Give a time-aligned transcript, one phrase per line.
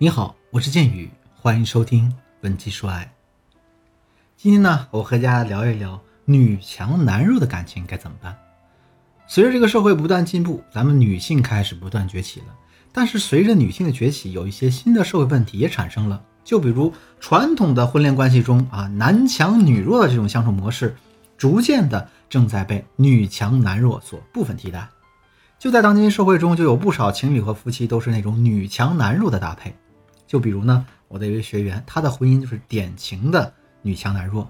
[0.00, 2.08] 你好，我是剑宇，欢迎收听
[2.40, 3.12] 《本期说爱》。
[4.36, 8.38] 今天呢，我和大家聊一聊女强男弱的感情该怎么办。
[9.26, 12.46] 随着这个社会不断进步，咱们女性开始不断崛起了。
[12.92, 16.22] 但是随着女性的崛起，有一些新的社会问题也产生了。
[16.44, 20.94] 就比如传统的婚恋关系中啊，男强女弱的这种相处模式，
[21.36, 24.88] 逐渐的正在被女强男弱所部分替代。
[25.58, 29.74] 就在当今社会中，就有不少情侣和夫妻都是那种女强男弱的搭配。
[30.28, 34.48] 就比如呢，我的一位学员，她的婚姻就是典型的女强男弱。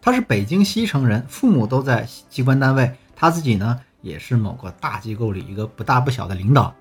[0.00, 6.72] 她是北京西城人，父母都在机关单位，她自己呢也是某个大机构里一个不大不小的领导，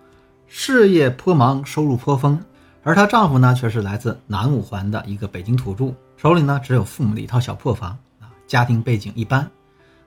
[0.48, 2.40] 事业颇忙，收入颇丰。
[2.84, 9.50] 而她丈夫呢，却是来自南五环的一个北京土著，手里呢只有父母的一套小破房啊，家庭背景一般，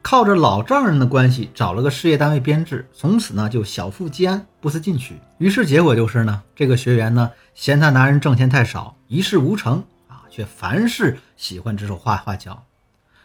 [0.00, 5.16] 靠着老丈人的关系找了个事业单位编制，从此呢就小富即安，不思进取。
[5.38, 12.64] 于是结果就是呢，这个学员呢嫌他男人挣钱太少，一事无成啊，却凡事喜欢指手画画脚。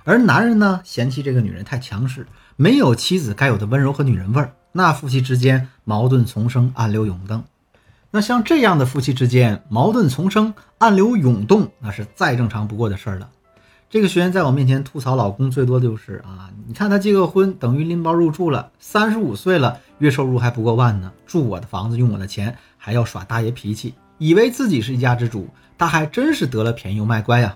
[0.03, 7.44] 而男人呢，嫌弃这个女人太强势，没有妻子该有的温柔和女人味儿，那夫妻之间矛盾丛生，暗流涌动。
[8.12, 13.30] 那像这样的夫妻之间矛盾丛生，暗流涌动，那是再正常不过的事儿了。
[13.94, 27.55] 这个学员在我面前吐槽老公，最多就是啊，你看他结个婚，等于拎包入住了，三十五岁了，月收入还不过万呢，住我的房子，用我的钱，还要耍大爷脾气，以为自己是一家之主，他还真是得了便宜又卖乖呀。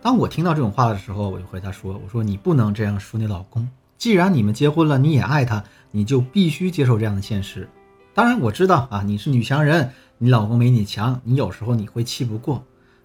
[0.00, 3.68] 当我听到这种话的时候，我就回他说：“我说你不能这样说你老公。
[3.98, 7.68] 既然你们结婚了，你也爱他，你就必须接受这样的现实。
[8.14, 12.62] 当然，我知道啊，你是女强人，你老公没你强，你有时候你会气不过。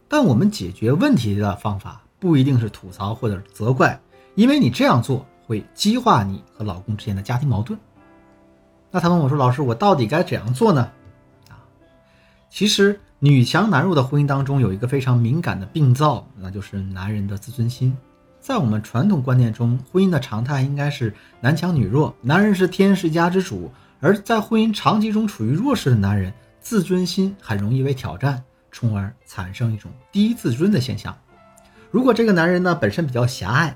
[0.07, 3.99] 但我们解决问题的方法不一定是吐槽或者责怪，
[4.35, 7.77] 因为你这样做会激化你和老公之间的家庭矛盾。
[8.89, 10.89] 那他问我说：老师，我到底该怎样做呢？
[11.49, 11.59] 啊，
[12.49, 17.95] 其实。”女强男弱的婚姻当中有一个非常敏感的病灶，那就是男人的自尊心。
[18.39, 23.71] 在我们传统观念中，婚姻的常态应该是男强女弱，男人是天时家之主。
[23.99, 31.15] 而在婚姻长期中处于弱势的男人，自尊心很容易被挑战，从而产生一种低自尊的现象。
[31.91, 33.75] 如果这个男人呢本身比较狭隘，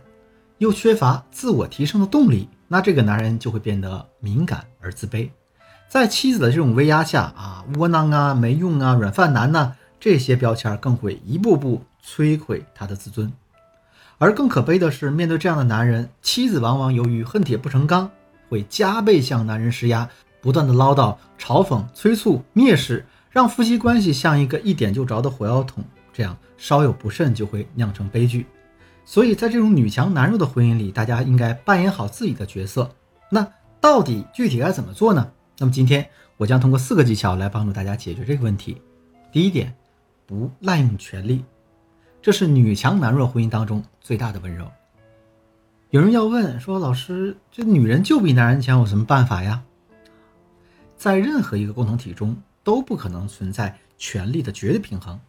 [0.58, 5.30] 又缺乏自我提升的动力，那这个男人就会变得敏感而自卑。
[5.90, 13.32] 在妻子的这种威压下啊，窝囊啊，没用啊，软饭男呢，这些标签更会一步步摧毁他的自尊。
[14.18, 18.10] 而更可悲的是，面对这样的男人，妻子往往由于恨铁不成钢，
[18.48, 20.10] 会加倍向男人施压，
[20.40, 25.84] 不断的唠叨、嘲讽、催促、蔑视，让夫妻关系像一个一点就着的火药桶，
[26.16, 28.46] 这样稍有不慎就会酿成悲剧。
[29.04, 32.90] 所以在这种女强男弱的婚姻里，大家应该扮演好自己的角色。
[33.30, 33.46] 那
[33.82, 35.30] 到底具体该怎么做呢？
[35.58, 38.82] 那么今天我将通过四个技巧来帮助大家解决这个问题。
[39.30, 39.76] 第一点，
[40.26, 41.44] 不滥用权力，
[42.22, 44.66] 这是女强男弱婚姻当中最大的温柔。
[45.90, 49.62] 有人要问说，老师，这女人就比男人强，有什么办法呀？
[50.98, 55.20] 在任何一个共同体中都不可能存在权力的绝对平衡。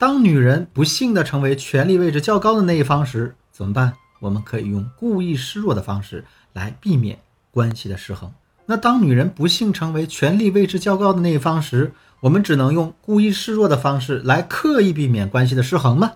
[0.00, 3.92] 当女人不幸的成为权力位置较高的那一方时，怎么办？
[4.18, 6.24] 我们可以用故意示弱的方式
[6.54, 7.18] 来避免
[7.50, 8.32] 关系的失衡。
[8.64, 16.12] 那当女人不幸成为权力位置较高的那一方时，我们只能用故意示弱的方式来刻意避免关系的失衡吗？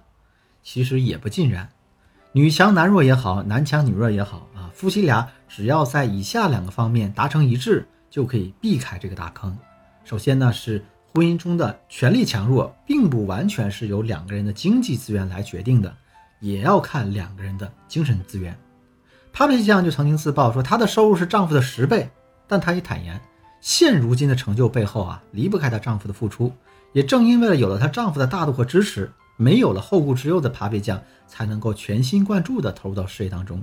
[0.62, 1.68] 其实也不尽然。
[2.32, 9.54] 女强男弱也好，男强女弱也好啊，夫妻俩只要在以下两个方面达成一致，就可以避开这个大坑。
[10.04, 10.82] 首先呢，是
[11.16, 15.96] 婚姻中的权力强弱，并不完全是由两个人的经济资源来决定的，
[16.40, 18.52] 也要看两个人的精神资源。
[19.32, 22.10] Papi 酱就曾经自曝说，她的收入是丈夫的十倍。
[22.48, 23.20] 但她也坦言，
[23.60, 26.52] 现如今的成就背后啊，离不开她丈夫的付出。
[26.92, 33.62] 也正因为了有了她丈夫的大度和支持，没有了后顾之忧的帕比酱，才能够全心贯注地投入到事业当中。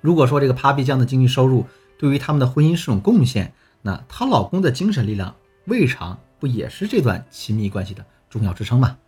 [0.00, 1.64] 如果说这个帕比酱的经济收入
[1.96, 5.32] 对于他们的婚姻是种贡献，那她老公的精神力量
[5.70, 8.98] 未尝不也是这段亲密关系的重要支撑吗？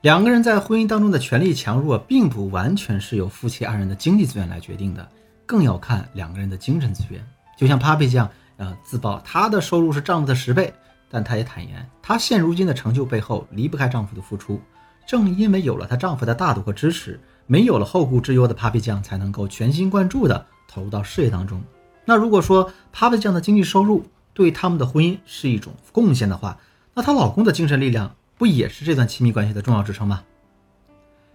[0.00, 5.08] 两个人在婚姻当中的权力强弱，并不完全是由夫妻二人的经济资源来决定的，
[5.46, 7.24] 更要看两个人的精神资源。
[7.56, 10.74] 就像 Papi 酱，呃，自曝她的收入是丈夫的十倍，
[11.08, 14.60] 但她也坦言，她现如今的成就背后离不开丈夫的付出。
[15.06, 21.62] 正因为有了她丈夫的大度和支持，没有了后顾之忧的 Papi 酱才能够全心贯注地投入到事业当中。
[22.04, 26.58] 那如果说 Papi 酱的经济收入对他们的婚姻是一种贡献的话，
[26.94, 30.24] 那她老公的精神力量不也是这段亲密关系的重要支撑吗？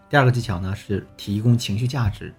[0.09, 2.33] 第二个技巧呢，是提供情绪价值。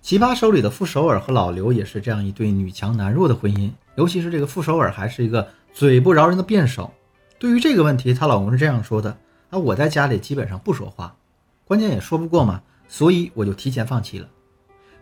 [0.00, 6.92] 奇葩手里的傅首尔和老刘也是这样一对女强男弱的婚姻，尤其是这个傅首尔还是一个嘴不饶人的辩手。
[7.38, 9.16] 对于这个问题，她老公是这样说的：
[9.50, 11.16] 啊，我在家里基本上不说话，
[11.64, 14.28] 关键也说不过嘛，所以我就提前放弃了。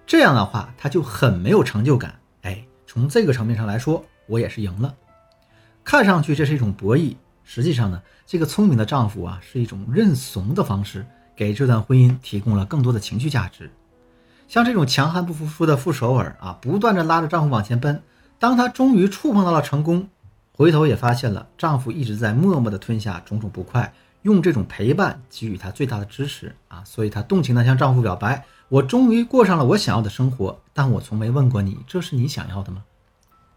[0.06, 2.14] 这样的话，她就很没有成就感。
[2.42, 4.94] 哎，从这个层面上来说，我也是赢了。
[5.84, 11.05] 看上去这是一种博弈，实际上呢，这个聪明的丈夫啊，是一种认怂的方式，
[11.37, 13.70] 给这段婚姻提供了更多的情绪价值。
[14.49, 18.02] 像这种强悍不服输的傅首尔啊，不断的拉着丈夫往前奔。
[18.38, 20.08] 当她终于触碰到了成功，
[20.52, 23.93] 回头也发现了丈夫一直在默默的吞下种种不快，
[24.23, 32.84] 用这种陪伴给予她最大的支持啊，所以她动情的向丈夫表白：“我终于过上了我想要的生活，但我从没问过你，这是你想要的吗？”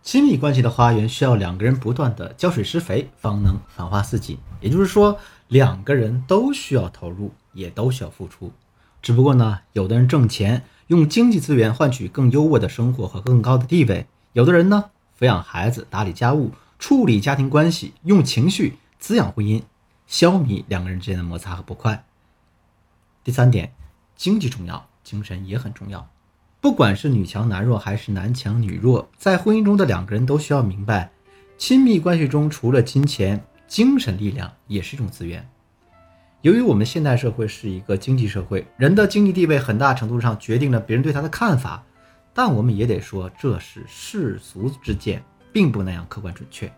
[0.06, 4.38] 亲密关系的花园需要两个人不断的浇水施肥，方能繁花似锦。
[4.62, 5.18] 也就是说，
[5.48, 8.54] 两个人都需要投入，也都需要付出。
[9.02, 19.64] 只不过呢，有的人挣钱，用经济资源换取更优渥的生活和更高的地位；有的人呢，抚养孩子、打理家务、处理家庭关系，用情绪滋养婚姻，
[20.06, 22.06] 消弭两个人之间的摩擦和不快。
[23.24, 23.74] 第三点，
[24.16, 26.08] 经济重要，精神也很重要。
[26.66, 31.12] 不管是女强男弱还是男强女弱，在婚姻中的两个人都需要明白，
[31.60, 35.48] 亲密关系中除了金钱，精神力量也是一种资源。
[36.42, 41.84] 由于我们现代社会是一个经济社会，人的经济地位很大程度上决定了别人对他的看法，
[42.34, 45.24] 但我们也得说，这是世俗之见，
[45.54, 46.74] 并不那样客观准确。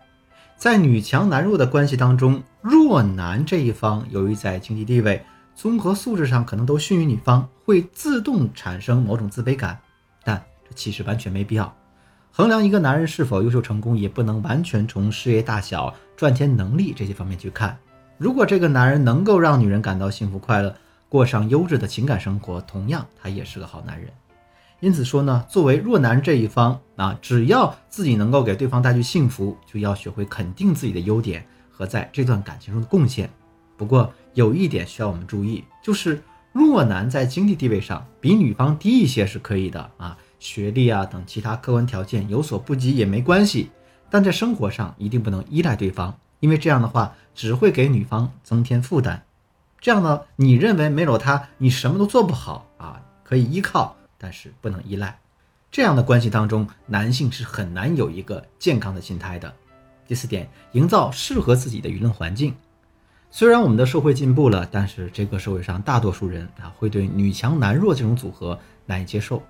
[0.54, 5.24] 在女强男弱的关系当中，弱男这一方由于在经济地位，
[5.58, 9.76] 综合素质上可能都逊于女方，会自动产生某种自卑感，
[10.22, 11.74] 但这其实完全没必要。
[12.30, 17.76] 衡量一个男人是否优秀成功，也不能完全从事业大小、赚钱能力这些方面去看。
[18.18, 20.72] 如果这个男人能够让女人感到幸福快乐，
[21.08, 24.08] 过上优质的情感生活，同样他也是个好男人。
[24.78, 33.28] 因此说呢，作为弱男这一方啊，只要自己能够给对方带去幸福，就要学会肯定自己的优点和在这段感情中的贡献。
[33.76, 43.68] 不过，有一点需要我们注意，就是弱男在经济地位上比女方低一些是可以的啊，学历啊等其他客观条件有所不及也没关系，
[44.08, 49.20] 但在生活上一定不能依赖对方，因为这样的话只会给女方增添负担。
[49.80, 55.18] 这样呢，你认为没有他你什么都做不好啊，可以依靠，但是不能依赖。
[55.68, 59.52] 这样的关系当中，男性是很难有一个健康的心态的。
[60.06, 62.54] 第四点，营造适合自己的舆论环境。
[63.30, 69.42] 虽然我们的社会进步了，但是这个社会上大多数人啊会对女强男弱这种组合难以接受。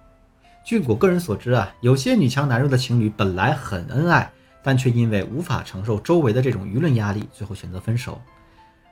[0.64, 4.30] 据我个人所知啊，有些女强男弱的情侣本来很恩爱，
[4.62, 8.20] 但却因为无法承受周围的这种舆论压力，最后选择分手。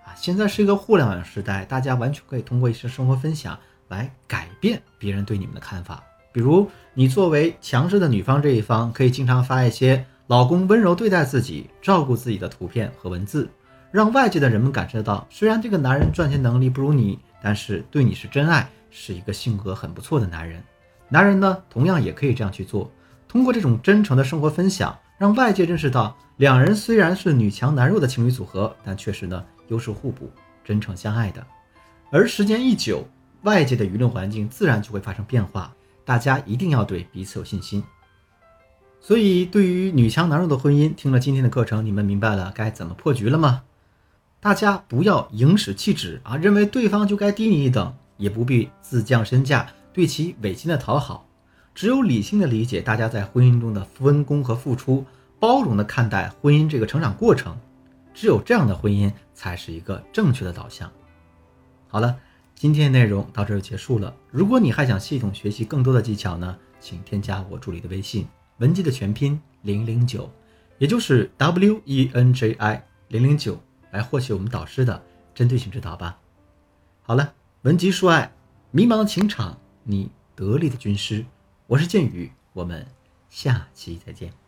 [0.05, 6.03] 啊，现在是一个互联网时代，大家完全可以通过一些生活分享来改变别人对你们的看法。
[6.33, 13.51] 比如，你作为强势的女方这一方，可以经常发一些老公温柔对待自己、照顾自己的图片和文字。
[13.91, 20.63] 让外界的人们感受到，虽然这个男人赚钱能力不如你，但是对你是真爱，是一个性格很不错的男人。
[21.09, 22.91] 男人呢，同样也可以这样去做，
[23.29, 30.31] 通过这种真诚的生活分享，让外界认识到，两人虽然是女强男弱的情侣组合，但确实呢优势互补，
[30.65, 31.47] 真诚相爱的。
[32.11, 33.07] 而时间一久，
[33.43, 35.73] 外界的舆论环境自然就会发生变化，
[36.05, 37.83] 大家一定要对彼此有信心。
[39.01, 43.63] 所以，对于女强男弱的婚姻，听了今天的课程，你们明白了该怎么破局了吗？
[44.47, 51.27] 大家不要颍使气指啊，认为对方就该低你一等，也不必自降身价，对其违心的讨好。
[51.75, 55.05] 只有理性的理解大家在婚姻中的分工和付出，
[55.41, 57.59] 包容的看待婚姻这个成长过程，
[58.15, 60.89] 只有这样的婚姻才是一个正确的导向。
[61.89, 62.17] 好了，
[62.55, 64.15] 今天的内容到这就结束了。
[64.31, 68.25] 如果你还想系统学习更多的技巧呢，请添加我助理的微信
[68.59, 70.31] 文姬的全拼零零九，
[70.79, 73.61] 也就是 W E N J I 零零九。
[73.97, 75.03] 来获取我们导师的
[75.35, 76.19] 针对性指导吧。
[77.03, 78.33] 好了，文集说爱，
[78.71, 81.25] 迷茫情场，你得力的军师，
[81.67, 82.87] 我是剑宇，我们
[83.31, 84.46] 下期再见。